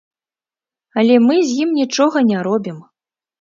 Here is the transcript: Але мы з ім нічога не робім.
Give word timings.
Але 1.01 1.15
мы 1.27 1.35
з 1.49 1.59
ім 1.67 1.77
нічога 1.81 2.25
не 2.31 2.41
робім. 2.49 2.81